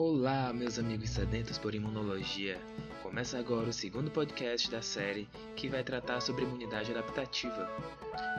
[0.00, 2.56] Olá, meus amigos sedentos por imunologia.
[3.02, 7.68] Começa agora o segundo podcast da série que vai tratar sobre imunidade adaptativa.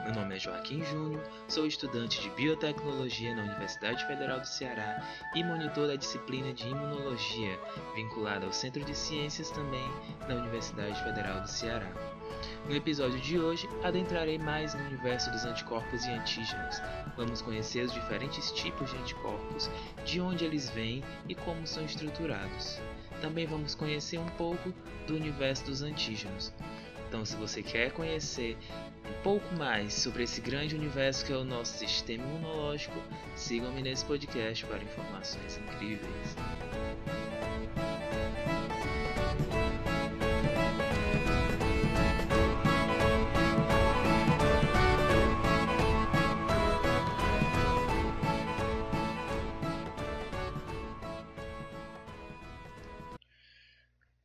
[0.06, 5.44] Meu nome é Joaquim Júnior, sou estudante de biotecnologia na Universidade Federal do Ceará e
[5.44, 7.60] monitor da disciplina de imunologia,
[7.94, 9.91] vinculada ao Centro de Ciências também
[10.29, 12.19] na Universidade Federal do Ceará.
[12.68, 16.82] No episódio de hoje, adentrarei mais no universo dos anticorpos e antígenos.
[17.18, 19.70] Vamos conhecer os diferentes tipos de anticorpos,
[20.05, 22.80] de onde eles vêm e como são estruturados.
[23.22, 24.73] Também vamos conhecer um pouco
[25.08, 26.54] do universo dos antígenos.
[27.08, 28.56] Então, se você quer conhecer
[29.04, 33.02] um pouco mais sobre esse grande universo que é o nosso sistema imunológico,
[33.36, 36.36] sigam-me nesse podcast para informações incríveis.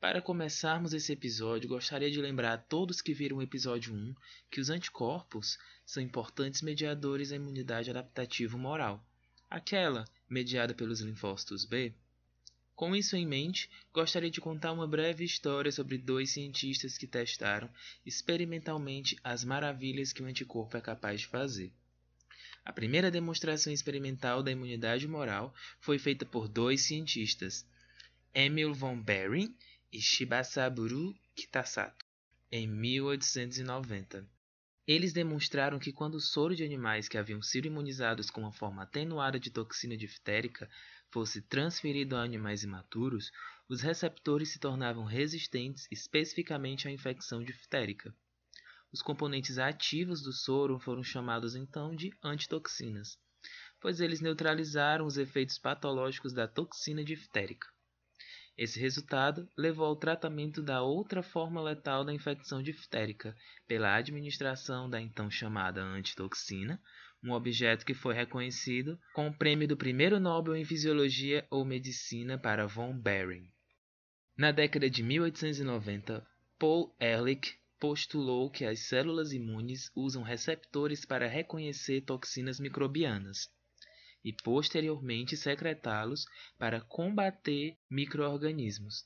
[0.05, 4.15] Para começarmos esse episódio, gostaria de lembrar a todos que viram o episódio 1
[4.51, 9.03] que os anticorpos são importantes mediadores da imunidade adaptativa moral,
[9.49, 11.95] aquela mediada pelos linfócitos B.
[12.77, 17.71] Com isso em mente, gostaria de contar uma breve história sobre dois cientistas que testaram
[18.05, 21.73] experimentalmente as maravilhas que o anticorpo é capaz de fazer.
[22.63, 27.67] A primeira demonstração experimental da imunidade moral foi feita por dois cientistas,
[28.35, 29.57] Emil von Behring
[30.01, 32.05] Shibasaburo Kitasato,
[32.51, 34.27] em 1890.
[34.87, 38.83] Eles demonstraram que quando o soro de animais que haviam sido imunizados com uma forma
[38.83, 40.69] atenuada de toxina diftérica
[41.11, 43.31] fosse transferido a animais imaturos,
[43.69, 48.15] os receptores se tornavam resistentes especificamente à infecção diftérica.
[48.93, 53.19] Os componentes ativos do soro foram chamados então de antitoxinas,
[53.81, 57.74] pois eles neutralizaram os efeitos patológicos da toxina diftérica.
[58.57, 65.01] Esse resultado levou ao tratamento da outra forma letal da infecção diftérica, pela administração da
[65.01, 66.81] então chamada antitoxina,
[67.23, 72.39] um objeto que foi reconhecido com o prêmio do primeiro Nobel em Fisiologia ou Medicina
[72.39, 73.51] para von Behring.
[74.37, 76.25] Na década de 1890,
[76.57, 83.53] Paul Ehrlich postulou que as células imunes usam receptores para reconhecer toxinas microbianas
[84.25, 86.25] e posteriormente secretá-los
[86.59, 89.05] para combater microorganismos.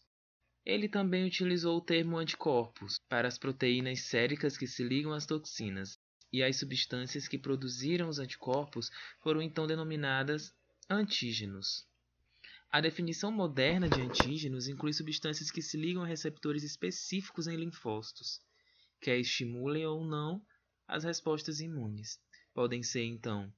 [0.65, 5.99] Ele também utilizou o termo anticorpos para as proteínas séricas que se ligam às toxinas,
[6.33, 8.91] e as substâncias que produziram os anticorpos
[9.21, 10.55] foram então denominadas
[10.89, 11.87] antígenos.
[12.71, 18.43] A definição moderna de antígenos inclui substâncias que se ligam a receptores específicos em linfócitos,
[19.01, 20.43] que estimulem ou não
[20.87, 22.21] as respostas imunes.
[22.53, 23.51] Podem ser então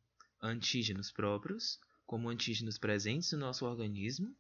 [0.43, 4.35] antígenos próprios, como antígenos presentes no nosso organismo,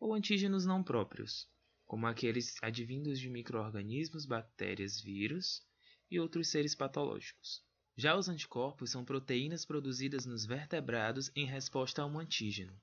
[0.00, 1.48] ou antígenos não próprios,
[1.84, 5.62] como aqueles advindos de microorganismos, bactérias, vírus
[6.10, 7.62] e outros seres patológicos.
[7.96, 12.76] Já os anticorpos são proteínas produzidas nos vertebrados em resposta a um antígeno.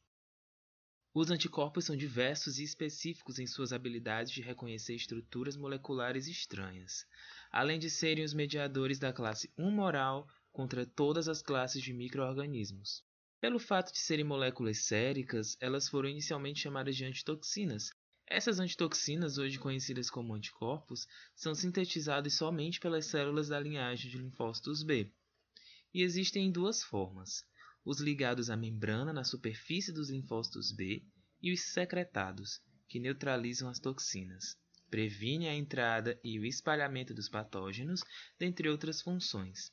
[1.13, 7.05] Os anticorpos são diversos e específicos em suas habilidades de reconhecer estruturas moleculares estranhas,
[7.51, 13.03] além de serem os mediadores da classe humoral contra todas as classes de microorganismos.
[13.39, 17.91] Pelo fato de serem moléculas séricas, elas foram inicialmente chamadas de antitoxinas.
[18.27, 24.83] Essas antitoxinas, hoje conhecidas como anticorpos, são sintetizadas somente pelas células da linhagem de linfócitos
[24.83, 25.11] B.
[25.93, 27.43] E existem em duas formas:
[27.83, 31.03] os ligados à membrana na superfície dos linfócitos B
[31.41, 34.55] e os secretados, que neutralizam as toxinas,
[34.89, 38.03] previnem a entrada e o espalhamento dos patógenos,
[38.37, 39.71] dentre outras funções.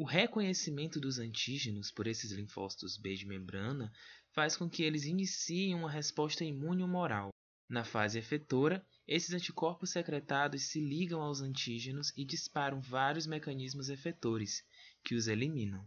[0.00, 3.92] O reconhecimento dos antígenos por esses linfócitos B de membrana
[4.30, 7.28] faz com que eles iniciem uma resposta imune humoral.
[7.68, 14.64] Na fase efetora, esses anticorpos secretados se ligam aos antígenos e disparam vários mecanismos efetores,
[15.04, 15.86] que os eliminam.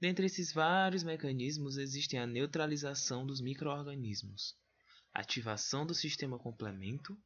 [0.00, 4.56] Dentre esses vários mecanismos existem a neutralização dos microorganismos,
[5.12, 7.16] ativação do sistema complemento,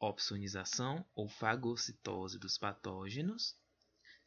[0.00, 3.56] opsonização ou fagocitose dos patógenos,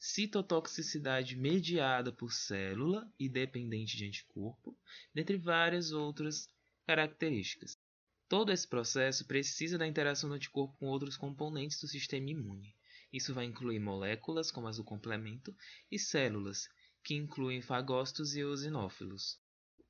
[0.05, 4.77] citotoxicidade mediada por célula e dependente de anticorpo,
[5.13, 6.50] dentre várias outras
[6.85, 7.79] características.
[8.27, 12.75] Todo esse processo precisa da interação do anticorpo com outros componentes do sistema imune.
[13.13, 15.55] Isso vai incluir moléculas, como as do complemento,
[15.89, 16.67] e células,
[17.01, 19.39] que incluem fagócitos e eosinófilos.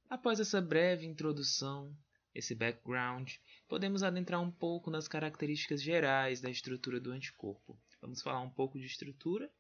[0.08, 1.92] Após essa breve introdução,
[2.36, 3.32] esse background,
[3.68, 7.82] podemos adentrar um pouco nas características gerais da estrutura do anticorpo.
[8.00, 9.52] Vamos falar um pouco de estrutura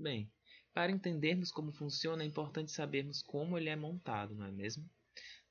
[0.00, 0.32] Bem,
[0.72, 4.88] para entendermos como funciona é importante sabermos como ele é montado, não é mesmo?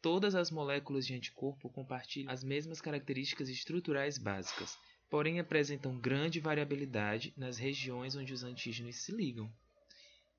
[0.01, 4.75] Todas as moléculas de anticorpo compartilham as mesmas características estruturais básicas,
[5.07, 9.53] porém apresentam grande variabilidade nas regiões onde os antígenos se ligam.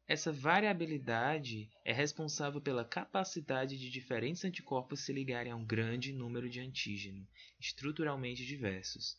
[0.08, 6.50] Essa variabilidade é responsável pela capacidade de diferentes anticorpos se ligarem a um grande número
[6.50, 7.28] de antígenos,
[7.60, 9.16] estruturalmente diversos.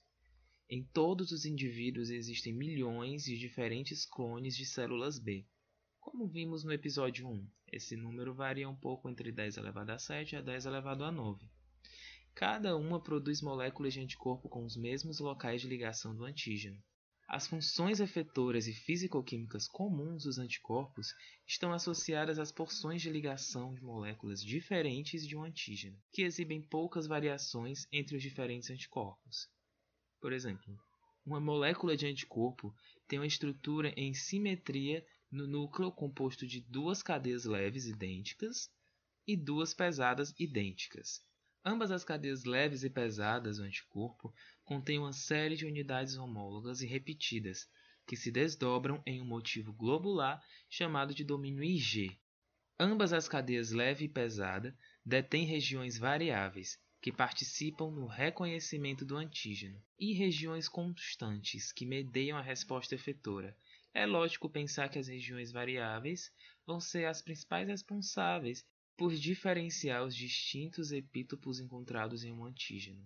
[0.73, 5.45] Em todos os indivíduos existem milhões de diferentes clones de células B.
[5.99, 10.37] Como vimos no episódio 1, esse número varia um pouco entre 10 elevado a 7
[10.37, 11.45] a 10 elevado a 9.
[12.33, 16.81] Cada uma produz moléculas de anticorpo com os mesmos locais de ligação do antígeno.
[17.27, 21.13] As funções efetoras e físico-químicas comuns dos anticorpos
[21.45, 27.07] estão associadas às porções de ligação de moléculas diferentes de um antígeno, que exibem poucas
[27.07, 29.49] variações entre os diferentes anticorpos.
[30.21, 30.79] Por exemplo,
[31.25, 32.71] uma molécula de anticorpo
[33.07, 38.71] tem uma estrutura em simetria no núcleo composto de duas cadeias leves idênticas
[39.27, 41.25] e duas pesadas idênticas.
[41.65, 44.31] Ambas as cadeias leves e pesadas do anticorpo
[44.63, 47.67] contêm uma série de unidades homólogas e repetidas,
[48.05, 50.39] que se desdobram em um motivo globular
[50.69, 52.15] chamado de domínio IG.
[52.79, 59.81] Ambas as cadeias leve e pesada detêm regiões variáveis, que participam no reconhecimento do antígeno,
[59.99, 63.57] e regiões constantes, que medeiam a resposta efetora.
[63.93, 66.31] É lógico pensar que as regiões variáveis
[66.65, 68.63] vão ser as principais responsáveis
[68.95, 73.03] por diferenciar os distintos epítopos encontrados em um antígeno,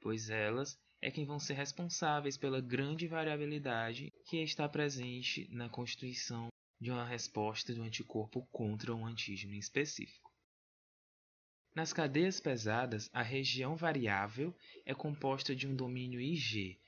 [0.00, 6.48] pois elas é quem vão ser responsáveis pela grande variabilidade que está presente na constituição
[6.80, 10.29] de uma resposta do anticorpo contra um antígeno específico.
[11.74, 16.80] Nas cadeias pesadas, a região variável é composta de um domínio IG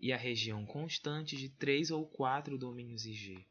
[0.00, 3.46] e a região constante de três ou quatro domínios IG.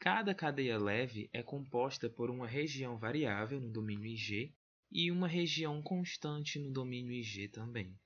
[0.00, 4.52] Cada cadeia leve é composta por uma região variável no domínio IG
[4.90, 7.96] e uma região constante no domínio IG também.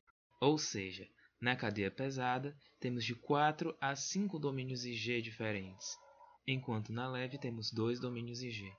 [0.40, 1.08] Ou seja,
[1.40, 5.96] na cadeia pesada temos de 4 a 5 domínios IG diferentes,
[6.46, 8.70] enquanto na leve temos dois domínios IG.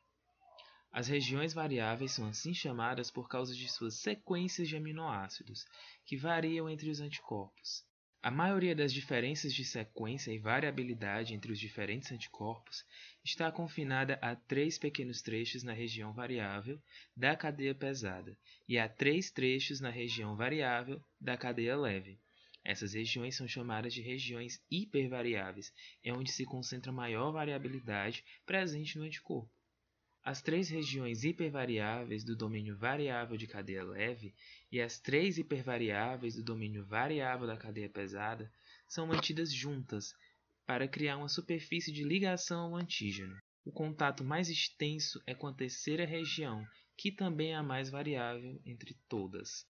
[0.91, 5.65] As regiões variáveis são assim chamadas por causa de suas sequências de aminoácidos,
[6.03, 7.85] que variam entre os anticorpos.
[8.21, 12.83] A maioria das diferenças de sequência e variabilidade entre os diferentes anticorpos
[13.23, 16.81] está confinada a três pequenos trechos na região variável
[17.15, 18.35] da cadeia pesada
[18.67, 22.19] e a três trechos na região variável da cadeia leve.
[22.61, 25.71] Essas regiões são chamadas de regiões hipervariáveis,
[26.03, 29.58] é onde se concentra maior variabilidade presente no anticorpo.
[30.23, 34.35] As três regiões hipervariáveis do domínio variável de cadeia leve
[34.71, 38.51] e as três hipervariáveis do domínio variável da cadeia pesada
[38.87, 40.13] são mantidas juntas
[40.65, 43.37] para criar uma superfície de ligação ao antígeno.
[43.65, 46.65] O contato mais extenso é com a terceira região,
[46.97, 49.65] que também é a mais variável entre todas.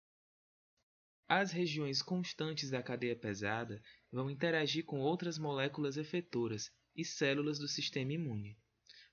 [1.29, 7.69] As regiões constantes da cadeia pesada vão interagir com outras moléculas efetoras e células do
[7.69, 8.57] sistema imune.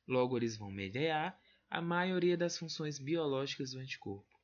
[0.07, 4.40] Logo, eles vão mediar a maioria das funções biológicas do anticorpo.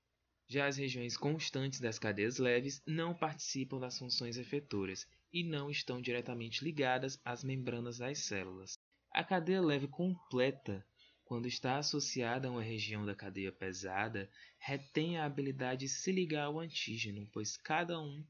[0.48, 6.02] Já as regiões constantes das cadeias leves não participam das funções efetoras e não estão
[6.02, 8.78] diretamente ligadas às membranas das células.
[9.12, 10.86] A cadeia leve completa,
[11.24, 16.46] quando está associada a uma região da cadeia pesada, retém a habilidade de se ligar
[16.46, 18.26] ao antígeno, pois cada um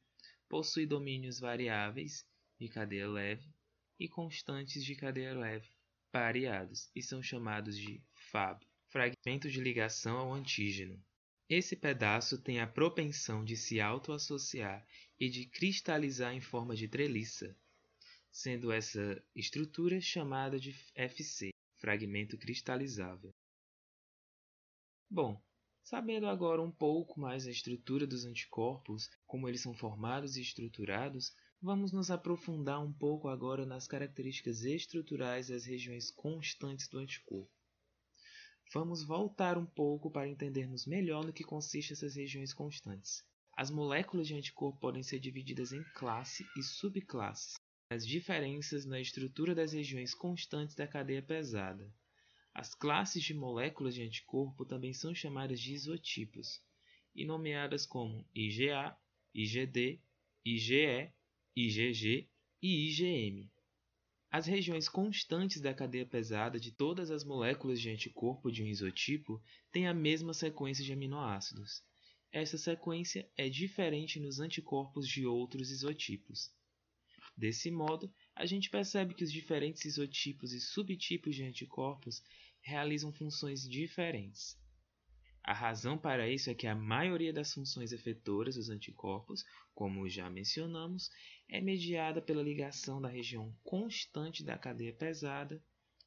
[0.48, 2.26] possui domínios variáveis
[2.60, 3.50] de cadeia leve
[3.98, 5.81] e constantes de cadeia leve
[6.12, 11.02] pareados e são chamados de FAB, fragmento de ligação ao antígeno.
[11.50, 14.86] Esse pedaço tem a propensão de se autoassociar
[15.20, 17.56] e de cristalizar em forma de treliça,
[18.32, 23.34] sendo essa estrutura chamada de FC, fragmento cristalizável.
[25.10, 25.42] Bom,
[25.84, 31.36] sabendo agora um pouco mais da estrutura dos anticorpos, como eles são formados e estruturados,
[31.64, 37.52] Vamos nos aprofundar um pouco agora nas características estruturais das regiões constantes do anticorpo.
[38.74, 43.24] Vamos voltar um pouco para entendermos melhor no que consistem essas regiões constantes.
[43.56, 47.54] As moléculas de anticorpo podem ser divididas em classe e subclasses.
[47.92, 51.94] As diferenças na estrutura das regiões constantes da cadeia pesada.
[52.56, 56.60] As classes de moléculas de anticorpo também são chamadas de isotipos
[57.14, 58.98] e nomeadas como IgA,
[59.32, 60.02] IgD,
[60.44, 61.14] IgE
[61.54, 62.30] IgG
[62.62, 63.52] e IgM.
[64.32, 69.44] As regiões constantes da cadeia pesada de todas as moléculas de anticorpo de um isotipo
[69.70, 71.84] têm a mesma sequência de aminoácidos.
[72.32, 76.50] Essa sequência é diferente nos anticorpos de outros isotipos.
[77.36, 82.24] Desse modo, a gente percebe que os diferentes isotipos e subtipos de anticorpos
[82.62, 84.58] realizam funções diferentes.
[85.44, 89.44] A razão para isso é que a maioria das funções efetoras dos anticorpos,
[89.74, 91.10] como já mencionamos,
[91.50, 95.62] é mediada pela ligação da região constante da cadeia pesada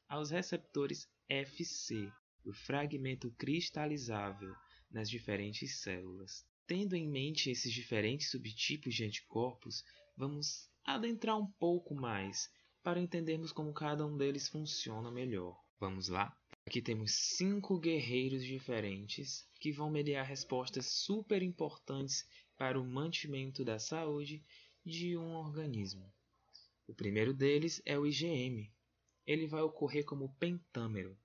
[0.08, 2.12] aos receptores FC,
[2.44, 4.54] do fragmento cristalizável,
[4.90, 6.46] nas diferentes células.
[6.66, 9.82] Tendo em mente esses diferentes subtipos de anticorpos,
[10.16, 12.48] vamos adentrar um pouco mais
[12.82, 15.58] para entendermos como cada um deles funciona melhor.
[15.80, 16.34] Vamos lá?
[16.66, 23.78] Aqui temos cinco guerreiros diferentes que vão mediar respostas super importantes para o mantimento da
[23.78, 24.42] saúde
[24.83, 26.11] de um organismo.
[26.87, 28.73] O primeiro deles é o IgM.
[29.26, 31.18] Ele vai ocorrer como pentâmero.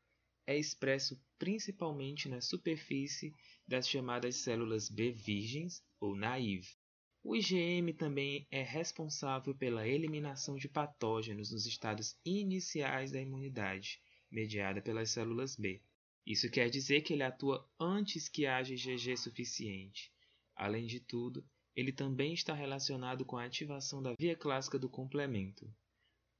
[0.46, 3.34] É expresso principalmente na superfície
[3.66, 6.76] das chamadas células B virgens ou naive.
[7.24, 14.82] O IgM também é responsável pela eliminação de patógenos nos estados iniciais da imunidade mediada
[14.82, 15.82] pelas células B.
[16.26, 20.12] Isso quer dizer que ele atua antes que haja IgG suficiente.
[20.56, 21.44] Além de tudo,
[21.76, 25.74] ele também está relacionado com a ativação da via clássica do complemento.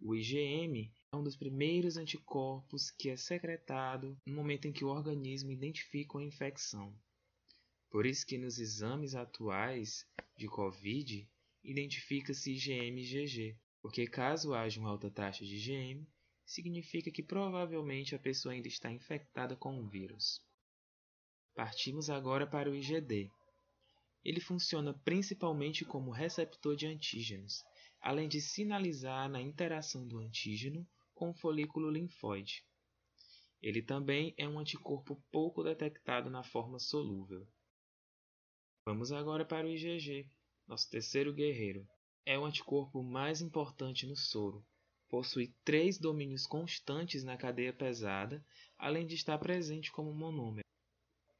[0.02, 4.90] O IgM é um dos primeiros anticorpos que é secretado no momento em que o
[4.90, 6.94] organismo identifica uma infecção.
[7.90, 10.06] Por isso que nos exames atuais
[10.38, 11.28] de COVID
[11.64, 16.06] identifica-se IgM e IgG, porque caso haja uma alta taxa de IgM,
[16.50, 20.42] significa que provavelmente a pessoa ainda está infectada com o vírus.
[21.54, 23.30] Partimos agora para o IgD.
[24.24, 27.64] Ele funciona principalmente como receptor de antígenos,
[28.02, 32.66] além de sinalizar na interação do antígeno com o folículo linfóide.
[33.62, 37.48] Ele também é um anticorpo pouco detectado na forma solúvel.
[38.84, 40.28] Vamos agora para o IgG,
[40.66, 41.88] nosso terceiro guerreiro.
[42.26, 44.66] É o anticorpo mais importante no soro,
[45.10, 48.46] possui três domínios constantes na cadeia pesada,
[48.78, 50.64] além de estar presente como monômero.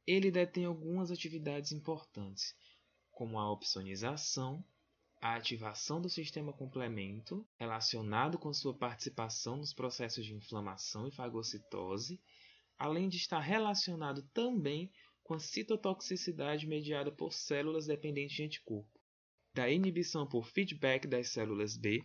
[0.06, 2.54] Ele detém algumas atividades importantes,
[3.12, 4.64] como a opsonização,
[5.20, 12.20] a ativação do sistema complemento, relacionado com sua participação nos processos de inflamação e fagocitose,
[12.76, 14.90] além de estar relacionado também
[15.22, 18.98] com a citotoxicidade mediada por células dependentes de anticorpo,
[19.54, 22.02] da inibição por feedback das células B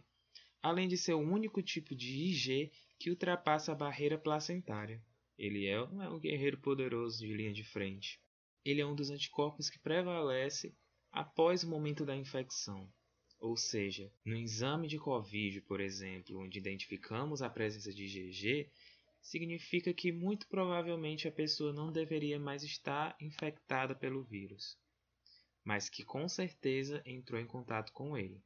[0.66, 5.00] além de ser o único tipo de IG que ultrapassa a barreira placentária.
[5.38, 8.20] Ele é um guerreiro poderoso de linha de frente.
[8.64, 10.76] Ele é um dos anticorpos que prevalece
[11.12, 12.92] após o momento da infecção.
[13.40, 18.68] Ou seja, no exame de Covid, por exemplo, onde identificamos a presença de IgG,
[19.22, 24.80] significa que muito provavelmente a pessoa não deveria mais estar infectada pelo vírus,
[25.64, 28.42] mas que com certeza entrou em contato com ele.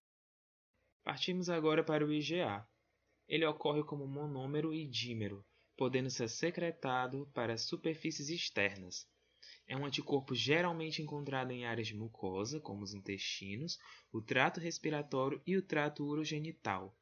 [1.04, 2.68] Partimos agora para o IgA.
[3.28, 5.46] Ele ocorre como monômero e dímero,
[5.78, 9.08] podendo ser secretado para superfícies externas.
[9.66, 13.78] É um anticorpo geralmente encontrado em áreas de mucosa, como os intestinos,
[14.12, 16.98] o trato respiratório e o trato urogenital.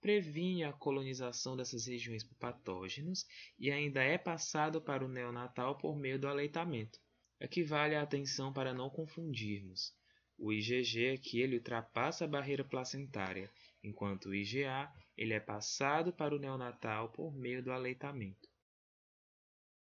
[0.00, 3.26] Previne a colonização dessas regiões por patógenos
[3.58, 6.98] e ainda é passado para o neonatal por meio do aleitamento.
[7.40, 9.94] Aqui vale a atenção para não confundirmos.
[10.40, 13.50] O IgG é que ele ultrapassa a barreira placentária,
[13.82, 18.48] enquanto o IgA ele é passado para o neonatal por meio do aleitamento.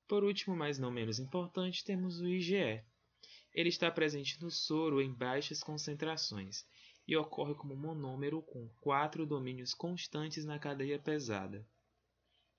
[0.09, 2.83] Por último, mas não menos importante, temos o IgE.
[3.53, 6.65] Ele está presente no soro em baixas concentrações
[7.07, 11.65] e ocorre como monômero com quatro domínios constantes na cadeia pesada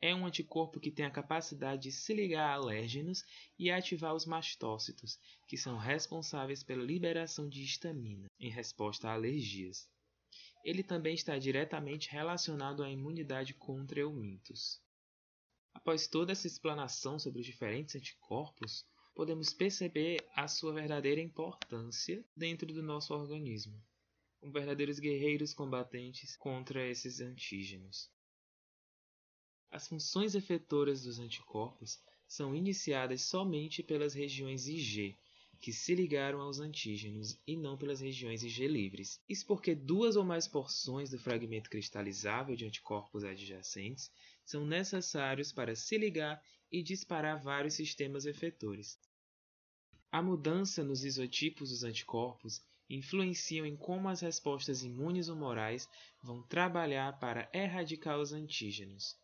[0.03, 3.25] é um anticorpo que tem a capacidade de se ligar a alérgenos
[3.57, 5.17] e ativar os mastócitos,
[5.47, 9.89] que são responsáveis pela liberação de histamina em resposta a alergias.
[10.65, 14.83] Ele também está diretamente relacionado à imunidade contra eumintos.
[15.73, 22.73] Após toda essa explanação sobre os diferentes anticorpos, podemos perceber a sua verdadeira importância dentro
[22.73, 23.81] do nosso organismo,
[24.41, 28.11] como verdadeiros guerreiros combatentes contra esses antígenos.
[29.75, 31.99] As funções efetoras dos anticorpos
[32.29, 35.17] são iniciadas somente pelas regiões Ig,
[35.59, 39.19] que se ligaram aos antígenos, e não pelas regiões Ig livres.
[39.27, 44.11] Isso porque duas ou mais porções do fragmento cristalizável de anticorpos adjacentes
[44.45, 48.99] são necessários para se ligar e disparar vários sistemas efetores.
[50.11, 52.61] A mudança nos isotipos dos anticorpos
[52.91, 55.89] influenciam em como as respostas imunes humorais
[56.23, 59.17] vão trabalhar para erradicar os antígenos.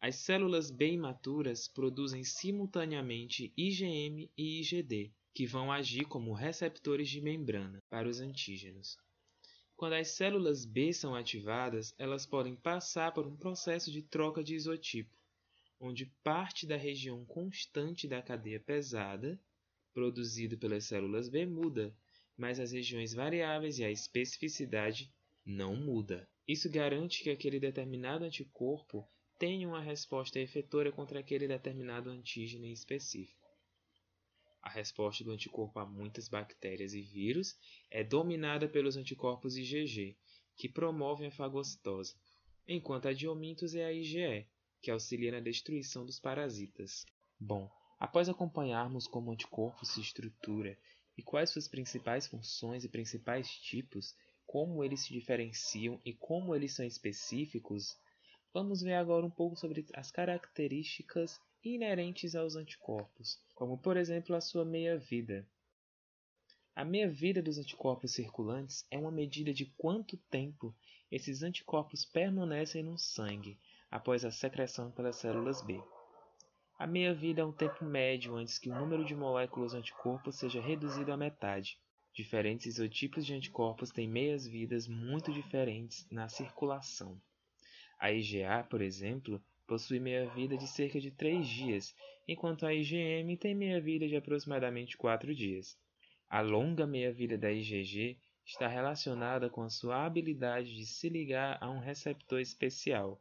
[0.00, 7.20] As células bem maturas produzem simultaneamente IgM e IgD, que vão agir como receptores de
[7.20, 8.96] membrana para os antígenos.
[9.74, 14.54] Quando as células B são ativadas, elas podem passar por um processo de troca de
[14.54, 15.16] isotipo,
[15.80, 19.40] onde parte da região constante da cadeia pesada
[19.92, 21.92] produzido pelas células B muda,
[22.36, 25.12] mas as regiões variáveis e a especificidade
[25.44, 26.28] não muda.
[26.46, 29.04] Isso garante que aquele determinado anticorpo
[29.38, 33.46] tenha uma resposta efetora contra aquele determinado antígeno em específico.
[34.60, 37.56] A resposta do anticorpo a muitas bactérias e vírus
[37.88, 40.16] é dominada pelos anticorpos IgG,
[40.56, 42.16] que promovem a fagocitose,
[42.66, 44.46] enquanto a de omintos é a IgE,
[44.82, 47.06] que auxilia na destruição dos parasitas.
[47.38, 50.76] Bom, após acompanharmos como o anticorpo se estrutura
[51.16, 56.74] e quais suas principais funções e principais tipos, como eles se diferenciam e como eles
[56.74, 57.96] são específicos,
[58.52, 64.40] vamos ver agora um pouco sobre as características inerentes aos anticorpos, como por exemplo a
[64.40, 65.46] sua meia-vida.
[66.74, 70.74] A meia-vida dos anticorpos circulantes é uma medida de quanto tempo
[71.10, 73.58] esses anticorpos permanecem no sangue
[73.90, 75.82] após a secreção pelas células B.
[76.78, 81.12] A meia-vida é um tempo médio antes que o número de moléculas anticorpos seja reduzido
[81.12, 81.80] à metade.
[82.14, 87.20] Diferentes isotipos de anticorpos têm meias-vidas muito diferentes na circulação.
[87.98, 91.94] A IgA, por exemplo, possui meia-vida de cerca de 3 dias,
[92.26, 95.76] enquanto a IgM tem meia-vida de aproximadamente 4 dias.
[96.30, 101.68] A longa meia-vida da IgG está relacionada com a sua habilidade de se ligar a
[101.68, 103.20] um receptor especial,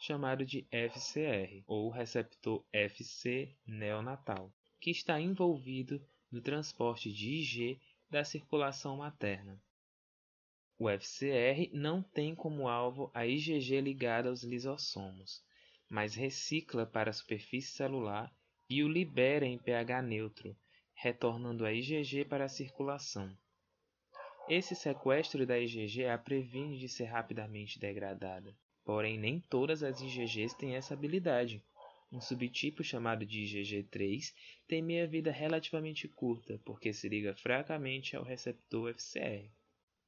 [0.00, 8.24] chamado de FCR, ou receptor FC neonatal, que está envolvido no transporte de Ig da
[8.24, 9.60] circulação materna.
[10.80, 15.42] O FCR não tem como alvo a IgG ligada aos lisossomos,
[15.88, 18.32] mas recicla para a superfície celular
[18.70, 20.56] e o libera em pH neutro,
[20.94, 23.36] retornando a IgG para a circulação.
[24.48, 28.56] Esse sequestro da IgG a previne de ser rapidamente degradada.
[28.84, 31.60] Porém, nem todas as IgGs têm essa habilidade.
[32.12, 34.32] Um subtipo chamado de IgG3
[34.68, 39.50] tem meia-vida relativamente curta, porque se liga fracamente ao receptor FCR.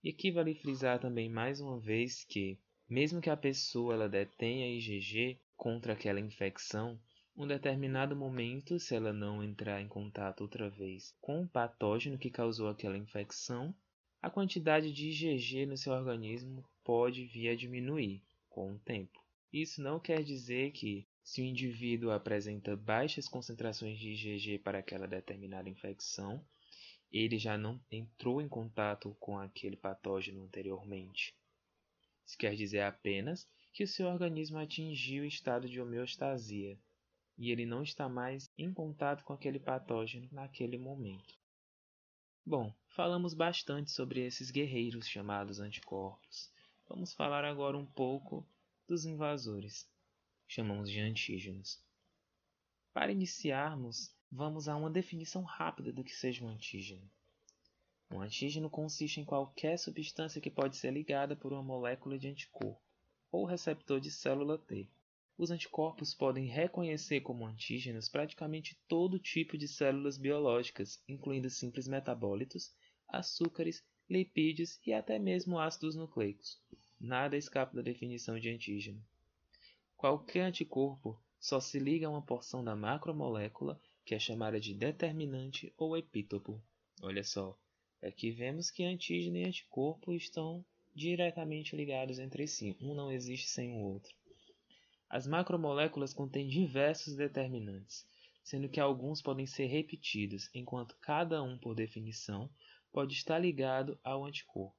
[0.02, 4.74] E aqui vale frisar também mais uma vez que, mesmo que a pessoa ela detenha
[4.74, 6.98] IgG contra aquela infecção,
[7.36, 12.30] um determinado momento, se ela não entrar em contato outra vez com o patógeno que
[12.30, 13.74] causou aquela infecção,
[14.22, 19.22] a quantidade de IgG no seu organismo pode vir a diminuir com o tempo.
[19.52, 25.06] Isso não quer dizer que, se o indivíduo apresenta baixas concentrações de IgG para aquela
[25.06, 26.42] determinada infecção,
[27.12, 31.34] ele já não entrou em contato com aquele patógeno anteriormente.
[32.24, 36.78] Isso quer dizer apenas que o seu organismo atingiu o estado de homeostasia
[37.36, 41.34] e ele não está mais em contato com aquele patógeno naquele momento.
[42.44, 46.52] Bom, falamos bastante sobre esses guerreiros chamados anticorpos.
[46.88, 48.46] Vamos falar agora um pouco
[48.86, 49.88] dos invasores,
[50.46, 51.82] chamamos de antígenos.
[52.92, 57.10] Para iniciarmos, vamos a uma definição rápida do que seja um antígeno.
[58.10, 62.80] Um antígeno consiste em qualquer substância que pode ser ligada por uma molécula de anticorpo
[63.30, 64.88] ou receptor de célula T.
[65.36, 72.74] Os anticorpos podem reconhecer como antígenos praticamente todo tipo de células biológicas, incluindo simples metabólitos,
[73.08, 76.60] açúcares, lipídios e até mesmo ácidos nucleicos.
[77.00, 79.02] Nada escapa da definição de antígeno.
[79.96, 83.80] Qualquer anticorpo só se liga a uma porção da macromolécula
[84.10, 86.60] que é chamada de determinante ou epítopo.
[87.00, 87.56] Olha só,
[88.02, 93.70] aqui vemos que antígeno e anticorpo estão diretamente ligados entre si, um não existe sem
[93.70, 94.12] o outro.
[95.08, 98.04] As macromoléculas contêm diversos determinantes,
[98.42, 102.50] sendo que alguns podem ser repetidos, enquanto cada um, por definição,
[102.90, 104.76] pode estar ligado ao anticorpo.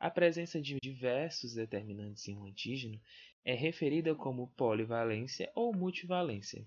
[0.00, 3.00] A presença de diversos determinantes em um antígeno
[3.44, 6.66] é referida como polivalência ou multivalência.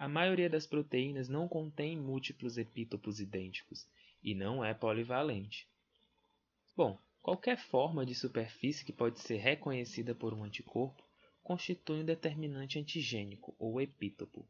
[0.00, 3.86] A maioria das proteínas não contém múltiplos epítopos idênticos
[4.22, 5.68] e não é polivalente.
[6.74, 11.06] Bom, qualquer forma de superfície que pode ser reconhecida por um anticorpo
[11.42, 14.48] constitui um determinante antigênico ou epítopo.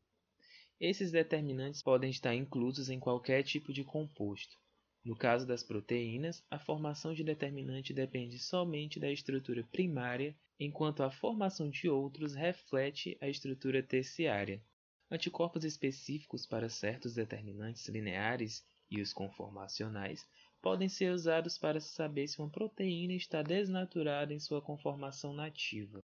[0.78, 4.56] Esses determinantes podem estar inclusos em qualquer tipo de composto.
[5.04, 11.10] No caso das proteínas, a formação de determinante depende somente da estrutura primária, enquanto a
[11.10, 14.62] formação de outros reflete a estrutura terciária.
[15.10, 20.24] Anticorpos específicos para certos determinantes lineares e os conformacionais
[20.62, 26.00] podem ser usados para saber se uma proteína está desnaturada em sua conformação nativa.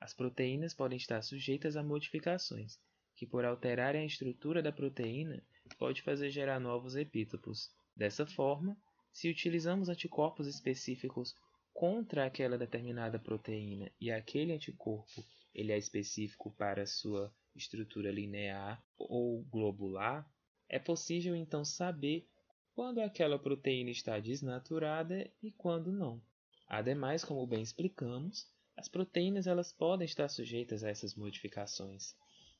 [0.00, 2.78] As proteínas podem estar sujeitas a modificações,
[3.14, 5.42] que por alterarem a estrutura da proteína,
[5.76, 7.70] pode fazer gerar novos epítopos.
[7.94, 8.74] Dessa forma,
[9.12, 11.34] se utilizamos anticorpos específicos
[11.74, 15.22] contra aquela determinada proteína e aquele anticorpo
[15.54, 20.26] ele é específico para sua estrutura linear ou globular,
[20.70, 22.28] É possível então saber
[22.74, 26.22] quando aquela proteína está desnaturada e quando não.
[26.68, 32.14] Ademais, como bem explicamos, as proteínas elas podem estar sujeitas a essas modificações.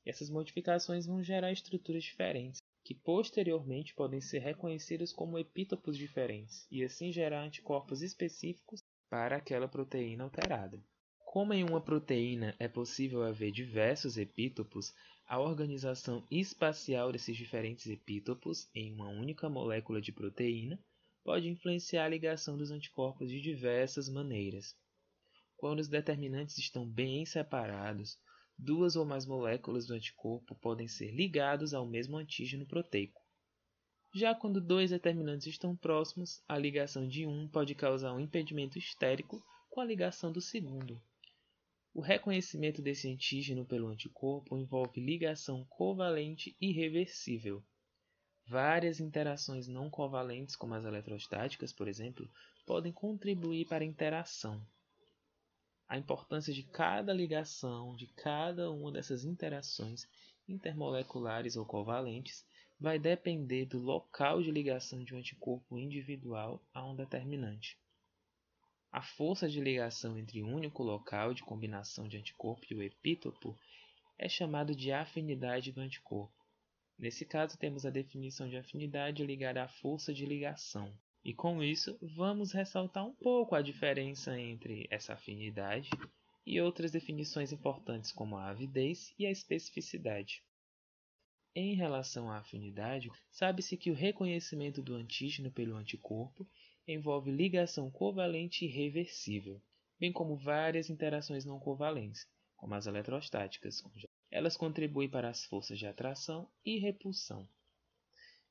[0.05, 6.67] E essas modificações vão gerar estruturas diferentes, que posteriormente podem ser reconhecidas como epítopos diferentes
[6.71, 10.83] e assim gerar anticorpos específicos para aquela proteína alterada.
[11.39, 14.93] Como em uma proteína é possível haver diversos epítopos,
[15.25, 20.85] a organização espacial desses diferentes epítopos em uma única molécula de proteína
[21.23, 24.75] pode influenciar a ligação dos anticorpos de diversas maneiras.
[25.57, 28.19] Quando os determinantes estão bem separados,
[28.59, 33.23] duas ou mais moléculas do anticorpo podem ser ligados ao mesmo antígeno proteico.
[34.13, 39.41] Já quando dois determinantes estão próximos, a ligação de um pode causar um impedimento estérico
[39.71, 41.01] com a ligação do segundo.
[41.95, 47.63] O reconhecimento desse antígeno pelo anticorpo envolve ligação covalente irreversível.
[48.47, 52.31] Várias interações não covalentes, como as eletrostáticas, por exemplo,
[52.67, 54.65] podem contribuir para a interação.
[55.89, 60.07] A importância de cada ligação, de cada uma dessas interações
[60.47, 62.45] intermoleculares ou covalentes,
[62.79, 67.79] vai depender do local de ligação de um anticorpo individual a um determinante.
[68.91, 73.55] A força de ligação entre o único local de combinação de anticorpo e o epítopo
[74.19, 76.35] é chamado de afinidade do anticorpo.
[76.99, 80.93] Nesse caso, temos a definição de afinidade ligada à força de ligação.
[81.23, 85.91] E com isso, vamos ressaltar um pouco a diferença entre essa afinidade
[86.47, 90.43] e outras definições importantes como a avidez e a especificidade.
[91.55, 96.49] Em relação à afinidade, sabe-se que o reconhecimento do antígeno pelo anticorpo
[96.91, 99.61] envolve ligação covalente irreversível,
[100.01, 103.83] bem como várias interações não covalentes, como as eletrostáticas.
[104.31, 107.47] Elas contribuem para as forças de atração e repulsão.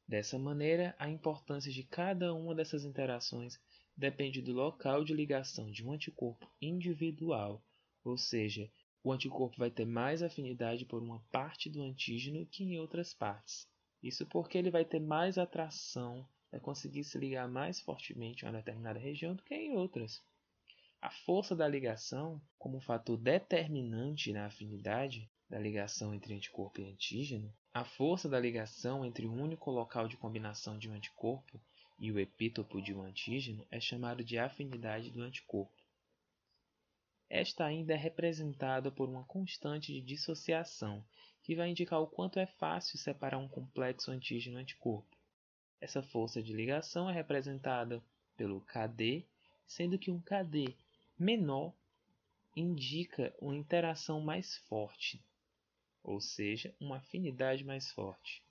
[0.07, 3.59] Dessa maneira, a importância de cada uma dessas interações
[3.95, 7.65] depende do local de ligação de um anticorpo individual,
[8.03, 8.71] ou seja,
[9.03, 13.67] o anticorpo vai ter mais afinidade por uma parte do antígeno que em outras partes.
[14.01, 18.57] Isso porque ele vai ter mais atração é conseguir se ligar mais fortemente a uma
[18.57, 20.23] determinada região do que em outras.
[21.01, 27.53] A força da ligação, como fator determinante na afinidade da ligação entre anticorpo e antígeno,
[27.73, 31.61] a força da ligação entre o único local de combinação de um anticorpo
[31.99, 35.73] e o epítopo de um antígeno é chamado de afinidade do anticorpo.
[37.29, 41.03] Esta ainda é representada por uma constante de dissociação,
[41.43, 45.16] que vai indicar o quanto é fácil separar um complexo antígeno-anticorpo.
[45.79, 48.03] Essa força de ligação é representada
[48.35, 49.25] pelo KD,
[49.67, 50.75] sendo que um KD
[51.17, 51.73] menor
[52.55, 55.23] indica uma interação mais forte,
[56.03, 58.43] ou seja, uma afinidade mais forte.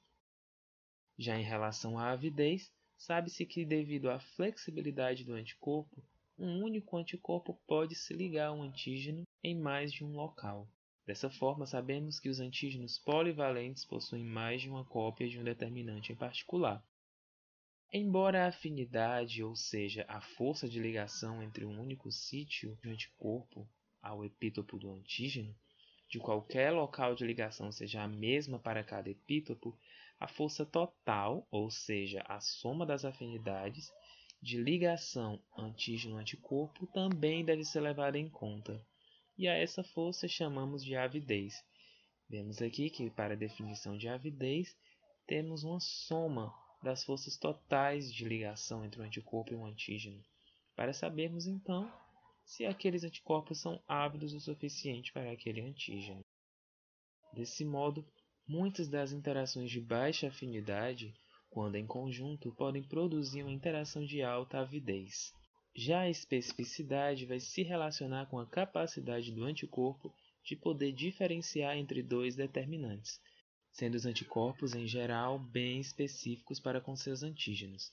[1.19, 6.05] Já em relação à avidez, sabe-se que devido à flexibilidade do anticorpo,
[6.39, 10.69] um único anticorpo pode se ligar a um antígeno em mais de um local.
[11.05, 16.13] Dessa forma, sabemos que os antígenos polivalentes possuem mais de uma cópia de um determinante
[16.13, 16.85] em particular.
[17.99, 23.67] Embora a afinidade, ou seja, a força de ligação entre um único sítio de anticorpo
[24.03, 25.57] ao epítopo do antígeno,
[26.07, 29.75] de qualquer local de ligação seja a mesma para cada epítopo,
[30.21, 33.91] a força total, ou seja, a soma das afinidades
[34.43, 38.79] de ligação antígeno-anticorpo, também deve ser levada em conta.
[39.39, 41.65] E a essa força chamamos de avidez.
[42.29, 44.77] Vemos aqui que, para a definição de avidez,
[45.27, 50.23] temos uma soma das forças totais de ligação entre o anticorpo e o antígeno,
[50.75, 51.91] para sabermos então
[52.45, 56.25] se aqueles anticorpos são ávidos o suficiente para aquele antígeno.
[57.33, 58.07] Desse modo,
[58.47, 61.13] muitas das interações de baixa afinidade,
[61.51, 65.33] quando em conjunto, podem produzir uma interação de alta avidez.
[65.75, 72.03] Já a especificidade vai se relacionar com a capacidade do anticorpo de poder diferenciar entre
[72.03, 73.21] dois determinantes,
[73.77, 77.93] sendo os anticorpos em geral bem específicos para com seus antígenos,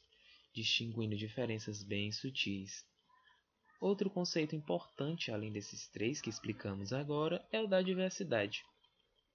[0.55, 2.85] distinguindo diferenças bem sutis.
[3.81, 8.63] Outro conceito importante, além desses três que explicamos agora, é o da diversidade.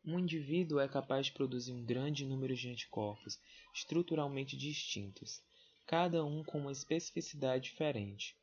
[0.02, 3.38] Um indivíduo é capaz de produzir um grande número de anticorpos
[3.74, 5.42] estruturalmente distintos,
[5.86, 8.34] cada um com uma especificidade diferente.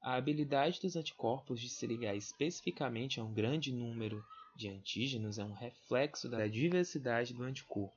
[0.00, 5.44] A habilidade dos anticorpos de se ligar especificamente a um grande número de antígenos é
[5.44, 7.96] um reflexo da diversidade do anticorpo,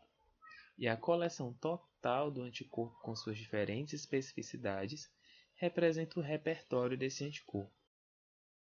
[0.77, 5.09] e a coleção total do anticorpo com suas diferentes especificidades
[5.55, 7.73] representa o repertório desse anticorpo.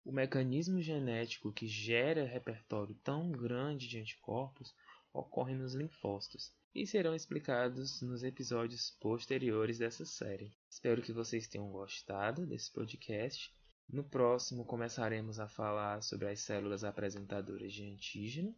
[0.05, 4.75] O mecanismo genético que gera repertório tão grande de anticorpos
[5.13, 10.53] ocorre nos linfócitos, e serão explicados nos episódios posteriores dessa série.
[10.71, 13.53] Espero que vocês tenham gostado desse podcast.
[13.91, 18.55] No próximo começaremos a falar sobre as células apresentadoras de antígeno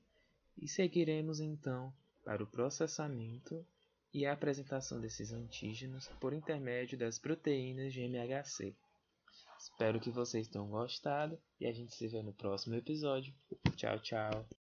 [0.59, 1.93] e seguiremos então
[2.25, 3.65] para o processamento
[4.13, 8.75] e a apresentação desses antígenos por intermédio das proteínas de MHC.
[9.57, 13.33] Espero que vocês tenham gostado e a gente se vê no próximo episódio.
[13.77, 14.51] Tchau, tchau.